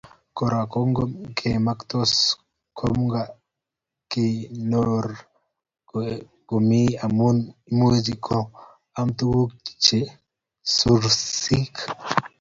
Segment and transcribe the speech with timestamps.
[0.37, 2.13] Kora kongemoktos
[2.73, 5.07] ngomakikonor
[6.47, 7.27] komie amu
[7.69, 10.07] imuchi koam kutik cheu
[10.75, 11.75] susurik